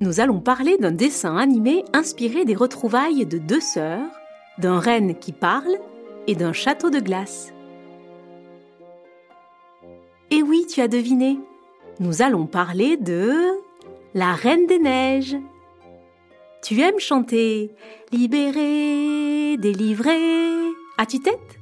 nous 0.00 0.20
allons 0.20 0.40
parler 0.40 0.76
d'un 0.78 0.92
dessin 0.92 1.36
animé 1.36 1.84
inspiré 1.92 2.44
des 2.44 2.54
retrouvailles 2.54 3.26
de 3.26 3.38
deux 3.38 3.60
sœurs, 3.60 4.10
d'un 4.58 4.78
renne 4.78 5.14
qui 5.14 5.32
parle 5.32 5.78
et 6.26 6.34
d'un 6.34 6.52
château 6.52 6.90
de 6.90 7.00
glace. 7.00 7.52
Et 10.30 10.42
oui, 10.42 10.66
tu 10.68 10.80
as 10.80 10.88
deviné, 10.88 11.38
nous 12.00 12.22
allons 12.22 12.46
parler 12.46 12.96
de 12.96 13.32
la 14.14 14.34
Reine 14.34 14.66
des 14.66 14.78
Neiges. 14.78 15.36
Tu 16.62 16.80
aimes 16.80 16.98
chanter 16.98 17.72
Libéré, 18.12 19.56
délivré 19.58 20.18
As-tu 20.96 21.20
tête? 21.20 21.58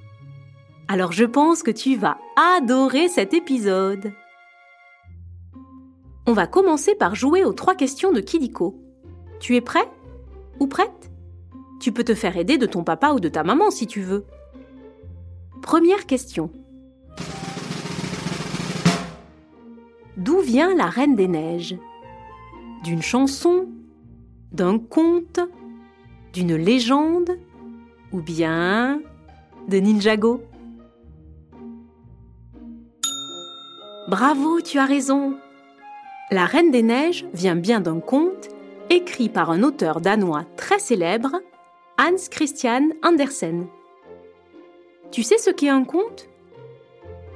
Alors 0.89 1.13
je 1.13 1.25
pense 1.25 1.63
que 1.63 1.71
tu 1.71 1.97
vas 1.97 2.19
adorer 2.57 3.09
cet 3.09 3.35
épisode. 3.35 4.13
On 6.29 6.33
va 6.33 6.49
commencer 6.49 6.97
par 6.97 7.15
jouer 7.15 7.45
aux 7.45 7.53
trois 7.53 7.77
questions 7.77 8.13
de 8.13 8.21
Kidiko. 8.21 8.75
Tu 9.39 9.55
es 9.55 9.61
prêt 9.61 9.89
Ou 10.59 10.67
prête? 10.67 11.13
Tu 11.81 11.93
peux 11.93 12.03
te 12.03 12.15
faire 12.15 12.37
aider 12.37 12.59
de 12.59 12.67
ton 12.67 12.83
papa 12.83 13.13
ou 13.13 13.21
de 13.21 13.29
ta 13.29 13.45
maman 13.45 13.71
si 13.71 13.87
tu 13.87 14.01
veux. 14.01 14.25
Première 15.63 16.05
question. 16.07 16.51
D'où 20.17 20.41
vient 20.41 20.75
la 20.75 20.87
Reine 20.87 21.15
des 21.15 21.29
Neiges? 21.29 21.79
D'une 22.83 23.03
chanson 23.03 23.69
D'un 24.51 24.81
conte 24.81 25.39
D'une 26.33 26.57
légende 26.57 27.31
Ou 28.13 28.21
bien 28.21 29.01
de 29.69 29.77
Ninjago 29.77 30.43
Bravo, 34.09 34.61
tu 34.61 34.79
as 34.79 34.87
raison 34.87 35.37
la 36.31 36.45
Reine 36.45 36.71
des 36.71 36.83
Neiges 36.83 37.25
vient 37.33 37.57
bien 37.57 37.81
d'un 37.81 38.01
conte 38.01 38.49
écrit 38.91 39.29
par 39.29 39.51
un 39.51 39.63
auteur 39.63 40.01
danois 40.01 40.45
très 40.57 40.79
célèbre, 40.79 41.41
Hans 41.99 42.29
Christian 42.31 42.89
Andersen. 43.03 43.67
Tu 45.13 45.23
sais 45.23 45.39
ce 45.39 45.51
qu'est 45.51 45.69
un 45.69 45.85
conte? 45.85 46.29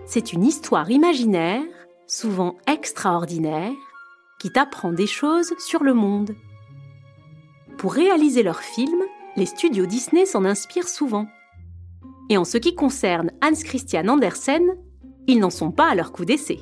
C'est 0.07 0.33
une 0.33 0.45
histoire 0.45 0.91
imaginaire, 0.91 1.63
souvent 2.07 2.57
extraordinaire, 2.67 3.73
qui 4.41 4.51
t'apprend 4.51 4.93
des 4.93 5.07
choses 5.07 5.55
sur 5.59 5.85
le 5.85 5.95
monde. 5.95 6.35
Pour 7.79 7.95
réaliser 7.95 8.43
leurs 8.43 8.61
films, 8.61 9.05
les 9.37 9.47
studios 9.47 9.87
Disney 9.87 10.27
s'en 10.27 10.45
inspirent 10.45 10.89
souvent. 10.89 11.27
Et 12.29 12.37
en 12.37 12.45
ce 12.45 12.59
qui 12.59 12.75
concerne 12.75 13.31
Hans 13.43 13.63
Christian 13.65 14.09
Andersen, 14.09 14.77
ils 15.29 15.39
n'en 15.39 15.51
sont 15.51 15.71
pas 15.71 15.89
à 15.89 15.95
leur 15.95 16.11
coup 16.13 16.25
d'essai. 16.25 16.59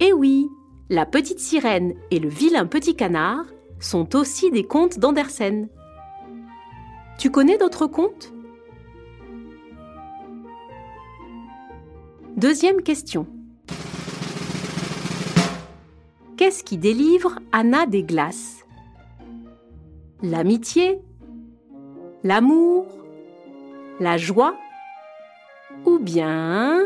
Eh 0.00 0.12
oui, 0.12 0.48
la 0.90 1.04
petite 1.04 1.38
sirène 1.38 1.94
et 2.10 2.18
le 2.18 2.28
vilain 2.28 2.66
petit 2.66 2.94
canard 2.94 3.44
sont 3.78 4.16
aussi 4.16 4.50
des 4.50 4.64
contes 4.64 4.98
d'Andersen. 4.98 5.68
Tu 7.18 7.30
connais 7.30 7.58
d'autres 7.58 7.86
contes? 7.86 8.32
Deuxième 12.36 12.82
question. 12.82 13.26
Qu'est-ce 16.36 16.64
qui 16.64 16.78
délivre 16.78 17.38
Anna 17.52 17.84
des 17.84 18.04
glaces? 18.04 18.64
L'amitié? 20.22 21.00
L'amour? 22.22 22.86
La 24.00 24.16
joie? 24.16 24.54
Ou 25.84 25.98
bien 25.98 26.80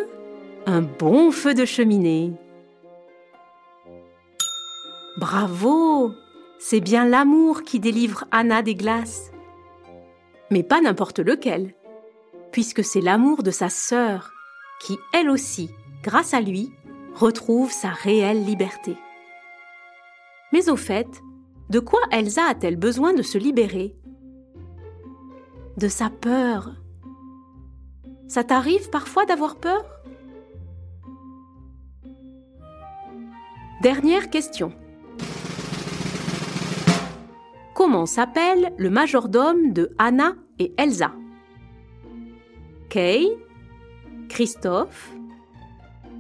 un 0.67 0.81
bon 0.81 1.31
feu 1.31 1.55
de 1.55 1.65
cheminée? 1.65 2.33
Bravo 5.23 6.17
C'est 6.59 6.81
bien 6.81 7.05
l'amour 7.05 7.63
qui 7.63 7.79
délivre 7.79 8.25
Anna 8.33 8.61
des 8.61 8.75
glaces. 8.75 9.31
Mais 10.51 10.65
pas 10.65 10.81
n'importe 10.81 11.21
lequel, 11.21 11.77
puisque 12.51 12.83
c'est 12.83 13.01
l'amour 13.01 13.45
de 13.45 13.53
sa 13.53 13.69
sœur 13.69 14.33
qui, 14.81 14.99
elle 15.15 15.31
aussi, 15.31 15.71
grâce 16.03 16.35
à 16.35 16.41
lui, 16.41 16.73
retrouve 17.15 17.71
sa 17.71 17.91
réelle 17.91 18.45
liberté. 18.45 18.97
Mais 20.53 20.69
au 20.69 20.77
fait, 20.77 21.23
de 21.71 21.79
quoi 21.79 22.01
Elsa 22.11 22.43
a-t-elle 22.49 22.75
besoin 22.75 23.15
de 23.15 23.23
se 23.23 23.39
libérer? 23.39 23.95
De 25.77 25.87
sa 25.87 26.11
peur. 26.11 26.75
Ça 28.27 28.43
t'arrive 28.43 28.91
parfois 28.91 29.25
d'avoir 29.25 29.55
peur? 29.55 29.85
Dernière 33.83 34.29
question. 34.29 34.73
Comment 37.85 38.07
s'appelle 38.07 38.73
le 38.77 38.91
majordome 38.91 39.73
de 39.73 39.91
Anna 39.99 40.35
et 40.61 40.73
Elsa? 40.79 41.11
Kay 42.89 43.37
Christophe 44.29 45.11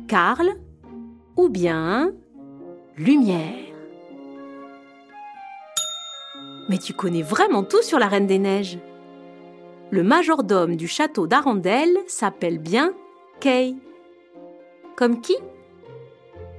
Karl 0.08 0.54
ou 1.36 1.48
bien 1.48 2.10
Lumière? 2.96 3.76
Mais 6.68 6.78
tu 6.78 6.94
connais 6.94 7.22
vraiment 7.22 7.62
tout 7.62 7.82
sur 7.82 8.00
la 8.00 8.08
Reine 8.08 8.26
des 8.26 8.40
Neiges. 8.40 8.80
Le 9.92 10.02
majordome 10.02 10.74
du 10.74 10.88
château 10.88 11.28
d'Arendelle 11.28 11.96
s'appelle 12.08 12.58
bien 12.58 12.92
Kay. 13.38 13.76
Comme 14.96 15.20
qui? 15.20 15.36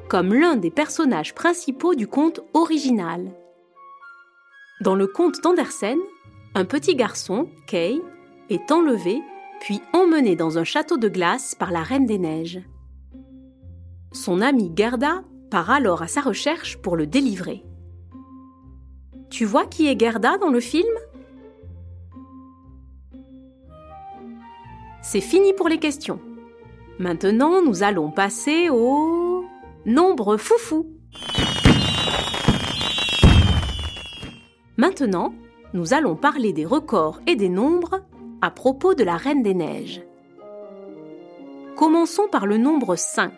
Comme 0.08 0.34
l'un 0.34 0.56
des 0.56 0.72
personnages 0.72 1.36
principaux 1.36 1.94
du 1.94 2.08
conte 2.08 2.40
original. 2.54 3.34
Dans 4.82 4.96
le 4.96 5.08
conte 5.08 5.42
d'Andersen, 5.42 6.00
un 6.56 6.66
petit 6.66 6.96
garçon, 6.96 7.48
Kay, 7.68 8.02
est 8.50 8.72
enlevé 8.72 9.22
puis 9.62 9.82
emmené 9.94 10.36
dans 10.36 10.58
un 10.58 10.64
château 10.64 10.98
de 10.98 11.08
glace 11.08 11.56
par 11.56 11.72
la 11.72 11.84
Reine 11.84 12.06
des 12.06 12.18
Neiges. 12.18 12.62
Son 14.12 14.42
ami 14.42 14.72
Gerda 14.76 15.24
part 15.50 15.70
alors 15.70 16.02
à 16.02 16.08
sa 16.08 16.22
recherche 16.22 16.78
pour 16.78 16.98
le 16.98 17.08
délivrer. 17.08 17.64
Tu 19.30 19.46
vois 19.46 19.66
qui 19.66 19.88
est 19.88 20.00
Gerda 20.00 20.38
dans 20.38 20.50
le 20.50 20.60
film? 20.60 20.94
C'est 25.02 25.22
fini 25.22 25.54
pour 25.54 25.70
les 25.70 25.80
questions. 25.80 26.20
Maintenant, 27.00 27.62
nous 27.62 27.84
allons 27.84 28.12
passer 28.12 28.70
au 28.70 29.46
nombre 29.86 30.38
foufou. 30.38 30.88
Maintenant, 34.76 35.34
nous 35.74 35.94
allons 35.94 36.16
parler 36.16 36.52
des 36.52 36.66
records 36.66 37.22
et 37.28 37.36
des 37.36 37.50
nombres 37.50 38.02
à 38.42 38.50
propos 38.50 38.96
de 38.96 39.04
la 39.04 39.18
Reine 39.18 39.44
des 39.44 39.54
Neiges. 39.54 40.02
Commençons 41.76 42.28
par 42.32 42.48
le 42.48 42.58
nombre 42.58 42.96
5. 42.96 43.32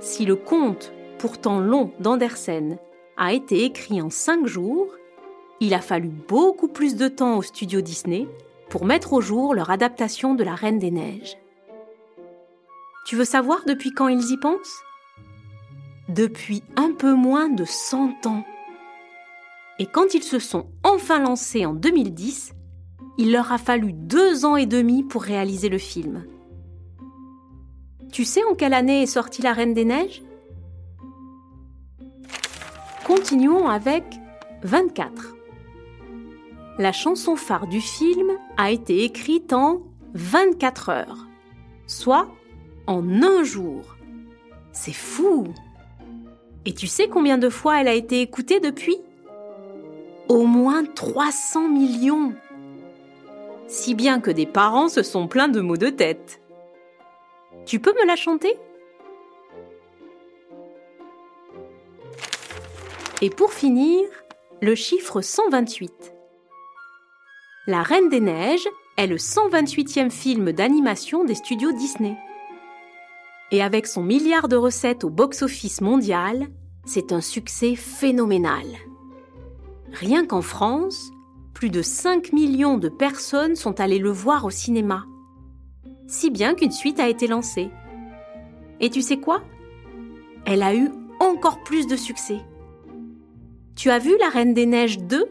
Si 0.00 0.26
le 0.26 0.34
conte, 0.34 0.92
pourtant 1.18 1.60
long 1.60 1.92
d'Andersen, 2.00 2.78
a 3.16 3.32
été 3.32 3.64
écrit 3.64 4.02
en 4.02 4.10
5 4.10 4.46
jours, 4.46 4.88
il 5.60 5.74
a 5.74 5.80
fallu 5.80 6.08
beaucoup 6.08 6.68
plus 6.68 6.96
de 6.96 7.06
temps 7.06 7.36
au 7.36 7.42
studio 7.42 7.80
Disney 7.80 8.26
pour 8.70 8.84
mettre 8.84 9.12
au 9.12 9.20
jour 9.20 9.54
leur 9.54 9.70
adaptation 9.70 10.34
de 10.34 10.42
la 10.42 10.56
Reine 10.56 10.80
des 10.80 10.90
Neiges. 10.90 11.36
Tu 13.06 13.14
veux 13.14 13.24
savoir 13.24 13.60
depuis 13.64 13.92
quand 13.92 14.08
ils 14.08 14.32
y 14.32 14.36
pensent? 14.38 14.82
Depuis 16.08 16.64
un 16.76 16.92
peu 16.92 17.14
moins 17.14 17.48
de 17.48 17.64
100 17.64 18.26
ans. 18.26 18.44
Et 19.78 19.86
quand 19.86 20.14
ils 20.14 20.22
se 20.22 20.38
sont 20.38 20.66
enfin 20.82 21.20
lancés 21.20 21.64
en 21.64 21.72
2010, 21.72 22.52
il 23.18 23.32
leur 23.32 23.52
a 23.52 23.58
fallu 23.58 23.92
deux 23.92 24.44
ans 24.44 24.56
et 24.56 24.66
demi 24.66 25.04
pour 25.04 25.22
réaliser 25.22 25.68
le 25.68 25.78
film. 25.78 26.24
Tu 28.12 28.24
sais 28.24 28.42
en 28.44 28.54
quelle 28.54 28.74
année 28.74 29.02
est 29.02 29.06
sortie 29.06 29.42
La 29.42 29.52
Reine 29.52 29.74
des 29.74 29.84
Neiges? 29.84 30.22
Continuons 33.06 33.68
avec 33.68 34.04
24. 34.62 35.34
La 36.78 36.92
chanson 36.92 37.36
phare 37.36 37.66
du 37.66 37.80
film 37.80 38.30
a 38.56 38.70
été 38.70 39.04
écrite 39.04 39.52
en 39.52 39.82
24 40.14 40.88
heures, 40.90 41.26
soit 41.86 42.28
en 42.86 43.22
un 43.22 43.42
jour. 43.42 43.96
C'est 44.72 44.92
fou 44.92 45.48
Et 46.64 46.72
tu 46.72 46.86
sais 46.86 47.08
combien 47.08 47.38
de 47.38 47.48
fois 47.48 47.80
elle 47.80 47.88
a 47.88 47.94
été 47.94 48.20
écoutée 48.20 48.60
depuis? 48.60 48.98
Au 50.28 50.44
moins 50.44 50.84
300 50.84 51.68
millions 51.70 52.34
Si 53.66 53.94
bien 53.94 54.20
que 54.20 54.30
des 54.30 54.44
parents 54.44 54.90
se 54.90 55.02
sont 55.02 55.26
pleins 55.26 55.48
de 55.48 55.62
maux 55.62 55.78
de 55.78 55.88
tête. 55.88 56.42
Tu 57.64 57.80
peux 57.80 57.94
me 57.94 58.06
la 58.06 58.14
chanter? 58.14 58.54
Et 63.22 63.30
pour 63.30 63.54
finir, 63.54 64.04
le 64.60 64.74
chiffre 64.74 65.22
128. 65.22 66.12
La 67.66 67.82
Reine 67.82 68.10
des 68.10 68.20
Neiges 68.20 68.68
est 68.98 69.06
le 69.06 69.16
128e 69.16 70.10
film 70.10 70.52
d'animation 70.52 71.24
des 71.24 71.36
studios 71.36 71.72
Disney. 71.72 72.16
Et 73.50 73.62
avec 73.62 73.86
son 73.86 74.02
milliard 74.02 74.48
de 74.48 74.56
recettes 74.56 75.04
au 75.04 75.10
box-office 75.10 75.80
mondial, 75.80 76.48
c'est 76.84 77.12
un 77.12 77.22
succès 77.22 77.76
phénoménal. 77.76 78.66
Rien 79.92 80.26
qu'en 80.26 80.42
France, 80.42 81.10
plus 81.54 81.70
de 81.70 81.82
5 81.82 82.32
millions 82.32 82.78
de 82.78 82.88
personnes 82.88 83.56
sont 83.56 83.80
allées 83.80 83.98
le 83.98 84.10
voir 84.10 84.44
au 84.44 84.50
cinéma. 84.50 85.04
Si 86.06 86.30
bien 86.30 86.54
qu'une 86.54 86.70
suite 86.70 87.00
a 87.00 87.08
été 87.08 87.26
lancée. 87.26 87.70
Et 88.80 88.90
tu 88.90 89.02
sais 89.02 89.18
quoi? 89.18 89.42
Elle 90.46 90.62
a 90.62 90.74
eu 90.74 90.90
encore 91.20 91.62
plus 91.64 91.86
de 91.86 91.96
succès. 91.96 92.40
Tu 93.74 93.90
as 93.90 93.98
vu 93.98 94.16
La 94.18 94.28
Reine 94.28 94.54
des 94.54 94.66
Neiges 94.66 94.98
2 94.98 95.28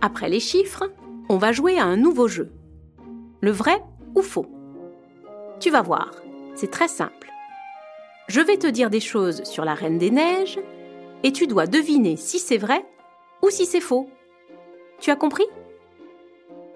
Après 0.00 0.28
les 0.28 0.40
chiffres, 0.40 0.92
on 1.28 1.38
va 1.38 1.52
jouer 1.52 1.78
à 1.78 1.84
un 1.84 1.96
nouveau 1.96 2.28
jeu. 2.28 2.52
Le 3.40 3.50
vrai 3.50 3.82
ou 4.14 4.22
faux? 4.22 4.46
Tu 5.60 5.70
vas 5.70 5.82
voir, 5.82 6.10
c'est 6.54 6.70
très 6.70 6.88
simple. 6.88 7.30
Je 8.28 8.40
vais 8.40 8.56
te 8.56 8.66
dire 8.66 8.90
des 8.90 9.00
choses 9.00 9.42
sur 9.44 9.64
la 9.64 9.74
Reine 9.74 9.98
des 9.98 10.10
Neiges 10.10 10.58
et 11.22 11.32
tu 11.32 11.46
dois 11.46 11.66
deviner 11.66 12.16
si 12.16 12.38
c'est 12.38 12.58
vrai 12.58 12.84
ou 13.42 13.50
si 13.50 13.66
c'est 13.66 13.80
faux. 13.80 14.08
Tu 15.00 15.10
as 15.10 15.16
compris? 15.16 15.46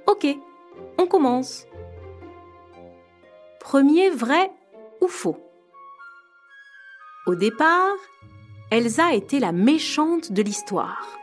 Ok, 0.06 0.26
on 0.98 1.06
commence. 1.06 1.66
Premier 3.60 4.10
vrai 4.10 4.50
ou 5.00 5.08
faux? 5.08 5.36
Au 7.26 7.34
départ, 7.34 7.96
Elsa 8.70 9.14
était 9.14 9.40
la 9.40 9.52
méchante 9.52 10.32
de 10.32 10.42
l'histoire. 10.42 11.18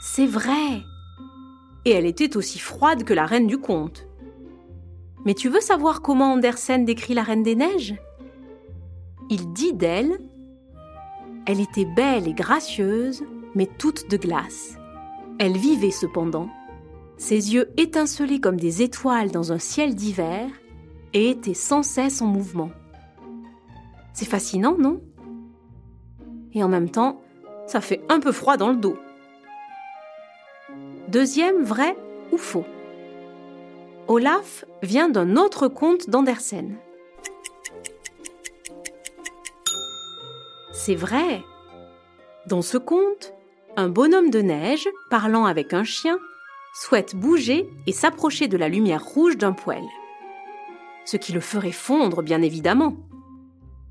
C'est 0.00 0.26
vrai. 0.26 0.82
Et 1.84 1.90
elle 1.90 2.06
était 2.06 2.36
aussi 2.36 2.58
froide 2.58 3.04
que 3.04 3.14
la 3.14 3.26
reine 3.26 3.46
du 3.46 3.58
conte. 3.58 4.06
Mais 5.24 5.34
tu 5.34 5.48
veux 5.48 5.60
savoir 5.60 6.02
comment 6.02 6.32
Andersen 6.32 6.84
décrit 6.84 7.14
la 7.14 7.24
Reine 7.24 7.42
des 7.42 7.56
Neiges? 7.56 7.96
Il 9.28 9.52
dit 9.52 9.72
d'elle 9.72 10.18
Elle 11.46 11.60
était 11.60 11.84
belle 11.84 12.28
et 12.28 12.32
gracieuse, 12.32 13.24
mais 13.54 13.66
toute 13.66 14.08
de 14.08 14.16
glace. 14.16 14.78
Elle 15.38 15.56
vivait 15.56 15.90
cependant. 15.90 16.48
Ses 17.16 17.54
yeux 17.54 17.72
étincelaient 17.76 18.40
comme 18.40 18.60
des 18.60 18.82
étoiles 18.82 19.30
dans 19.30 19.52
un 19.52 19.58
ciel 19.58 19.94
d'hiver 19.94 20.48
et 21.12 21.30
étaient 21.30 21.54
sans 21.54 21.82
cesse 21.82 22.22
en 22.22 22.26
mouvement. 22.26 22.70
C'est 24.12 24.28
fascinant, 24.28 24.76
non? 24.78 25.00
Et 26.52 26.62
en 26.62 26.68
même 26.68 26.90
temps, 26.90 27.20
ça 27.66 27.80
fait 27.80 28.02
un 28.08 28.20
peu 28.20 28.32
froid 28.32 28.56
dans 28.56 28.70
le 28.70 28.76
dos. 28.76 28.96
Deuxième 31.08 31.62
vrai 31.62 31.96
ou 32.32 32.36
faux? 32.36 32.64
Olaf 34.08 34.64
vient 34.82 35.08
d'un 35.08 35.36
autre 35.36 35.68
conte 35.68 36.08
d'Andersen. 36.08 36.76
C'est 40.86 40.94
vrai. 40.94 41.42
Dans 42.46 42.62
ce 42.62 42.78
conte, 42.78 43.34
un 43.76 43.88
bonhomme 43.88 44.30
de 44.30 44.38
neige, 44.38 44.88
parlant 45.10 45.44
avec 45.44 45.74
un 45.74 45.82
chien, 45.82 46.16
souhaite 46.74 47.16
bouger 47.16 47.68
et 47.88 47.92
s'approcher 47.92 48.46
de 48.46 48.56
la 48.56 48.68
lumière 48.68 49.04
rouge 49.04 49.36
d'un 49.36 49.50
poêle. 49.50 49.88
Ce 51.04 51.16
qui 51.16 51.32
le 51.32 51.40
ferait 51.40 51.72
fondre, 51.72 52.22
bien 52.22 52.40
évidemment. 52.40 52.94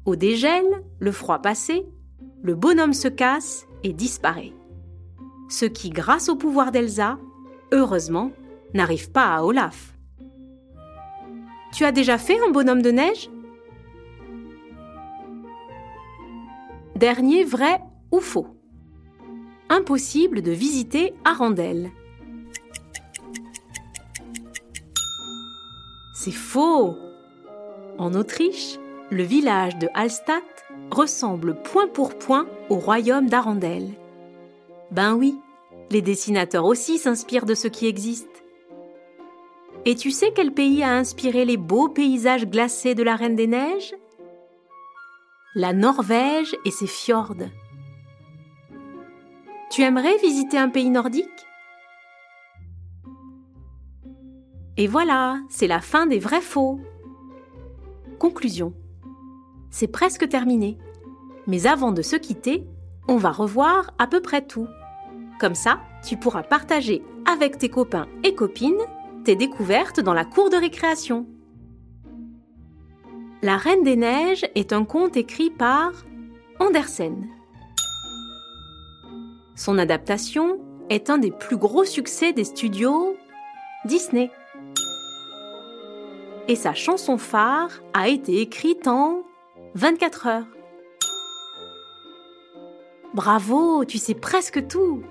Au 0.06 0.15
dégel, 0.15 0.63
le 1.00 1.12
froid 1.12 1.39
passé, 1.39 1.86
le 2.42 2.56
bonhomme 2.56 2.94
se 2.94 3.09
casse 3.09 3.68
et 3.83 3.92
disparaît. 3.92 4.53
Ce 5.50 5.65
qui, 5.65 5.89
grâce 5.89 6.30
au 6.30 6.38
pouvoir 6.38 6.71
d'Elsa, 6.71 7.18
heureusement, 7.74 8.31
n'arrive 8.74 9.12
pas 9.12 9.36
à 9.36 9.44
Olaf. 9.44 9.97
Tu 11.74 11.83
as 11.83 11.92
déjà 11.92 12.18
fait 12.18 12.39
un 12.47 12.51
bonhomme 12.51 12.81
de 12.81 12.92
neige? 12.92 13.30
Dernier 16.95 17.44
vrai 17.44 17.81
ou 18.13 18.21
faux 18.21 18.47
Impossible 19.68 20.42
de 20.42 20.51
visiter 20.51 21.13
Arendelle. 21.25 21.92
C'est 26.13 26.31
faux 26.31 26.95
En 27.97 28.13
Autriche, 28.13 28.80
le 29.12 29.24
village 29.24 29.77
de 29.77 29.89
Hallstatt 29.94 30.42
ressemble 30.89 31.62
point 31.63 31.89
pour 31.89 32.18
point 32.18 32.47
au 32.69 32.75
royaume 32.75 33.27
d'Arendelle. 33.27 33.89
Ben 34.92 35.15
oui, 35.15 35.36
les 35.92 36.01
dessinateurs 36.01 36.63
aussi 36.63 36.97
s'inspirent 36.97 37.45
de 37.45 37.56
ce 37.56 37.68
qui 37.68 37.88
existe. 37.88 38.45
Et 39.83 39.95
tu 39.95 40.12
sais 40.12 40.31
quel 40.33 40.53
pays 40.53 40.81
a 40.81 40.95
inspiré 40.95 41.44
les 41.44 41.57
beaux 41.57 41.89
paysages 41.89 42.47
glacés 42.47 42.95
de 42.95 43.03
la 43.03 43.18
Reine 43.18 43.36
des 43.36 43.47
Neiges? 43.47 43.94
La 45.56 45.74
Norvège 45.74 46.56
et 46.66 46.72
ses 46.72 46.88
fjords. 46.88 47.36
Tu 49.72 49.81
aimerais 49.81 50.18
visiter 50.18 50.57
un 50.57 50.69
pays 50.69 50.90
nordique? 50.90 51.48
Et 54.78 54.88
voilà, 54.88 55.40
c'est 55.50 55.68
la 55.68 55.81
fin 55.81 56.06
des 56.06 56.19
vrais 56.19 56.42
faux. 56.42 56.80
Conclusion 58.19 58.74
c'est 59.75 59.88
presque 59.88 60.30
terminé. 60.30 60.78
Mais 61.48 61.68
avant 61.68 61.92
de 61.92 62.02
se 62.02 62.16
quitter, 62.16 62.66
on 63.10 63.18
va 63.18 63.31
revoir 63.31 63.92
à 64.00 64.07
peu 64.07 64.22
près 64.22 64.42
tout. 64.42 64.69
Comme 65.38 65.54
ça, 65.54 65.81
tu 66.02 66.16
pourras 66.16 66.44
partager 66.44 67.04
avec 67.30 67.57
tes 67.57 67.68
copains 67.68 68.07
et 68.24 68.36
copines 68.36 68.81
tes 69.25 69.36
découvertes 69.36 70.00
dans 70.00 70.13
la 70.13 70.24
cour 70.24 70.50
de 70.50 70.56
récréation. 70.56 71.28
La 73.42 73.58
Reine 73.58 73.84
des 73.84 73.96
Neiges 73.96 74.46
est 74.56 74.72
un 74.72 74.86
conte 74.86 75.18
écrit 75.18 75.50
par 75.50 75.92
Andersen. 76.60 77.28
Son 79.56 79.78
adaptation 79.78 80.59
est 80.90 81.09
un 81.09 81.18
des 81.18 81.31
plus 81.31 81.57
gros 81.57 81.83
succès 81.83 82.31
des 82.33 82.45
studios 82.45 83.16
Disney. 83.83 84.31
Et 86.48 86.56
sa 86.56 86.74
chanson 86.74 87.18
phare 87.18 87.81
a 87.94 88.07
été 88.07 88.40
écrite 88.40 88.88
en 88.88 89.24
24 89.76 90.28
heures. 90.28 90.48
Bravo, 93.14 93.86
tu 93.86 93.98
sais 93.98 94.16
presque 94.16 94.66
tout. 94.68 95.04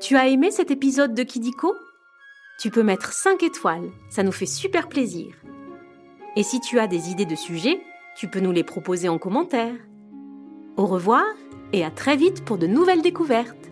Tu 0.00 0.16
as 0.16 0.28
aimé 0.28 0.50
cet 0.50 0.70
épisode 0.70 1.14
de 1.14 1.22
Kidiko? 1.22 1.74
Tu 2.58 2.70
peux 2.70 2.82
mettre 2.82 3.12
5 3.12 3.42
étoiles, 3.42 3.90
ça 4.10 4.22
nous 4.22 4.32
fait 4.32 4.46
super 4.46 4.88
plaisir. 4.88 5.34
Et 6.36 6.42
si 6.42 6.60
tu 6.60 6.78
as 6.78 6.86
des 6.86 7.10
idées 7.10 7.26
de 7.26 7.36
sujets, 7.36 7.80
tu 8.16 8.28
peux 8.28 8.40
nous 8.40 8.52
les 8.52 8.64
proposer 8.64 9.08
en 9.08 9.18
commentaire. 9.18 9.74
Au 10.76 10.86
revoir 10.86 11.24
et 11.72 11.84
à 11.84 11.90
très 11.90 12.16
vite 12.16 12.44
pour 12.44 12.58
de 12.58 12.66
nouvelles 12.66 13.02
découvertes. 13.02 13.63